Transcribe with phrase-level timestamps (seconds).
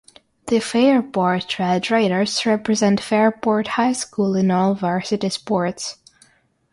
[0.47, 5.99] The Fairport Red Raiders represent Fairport High School in all varsity sports.